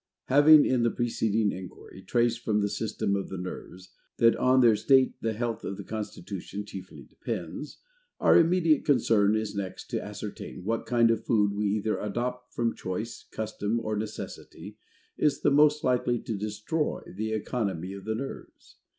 [0.29, 4.75] Having, in the preceding enquiry, traced, from the system of the nerves, that on their
[4.75, 7.77] state the health of the constitution chiefly depends,
[8.19, 12.73] our immediate concern is next to ascertain what kind of food we either adopt from
[12.75, 14.75] choice, custom, or necessity,
[15.19, 18.77] is the most likely to destroy the economy of the nerves.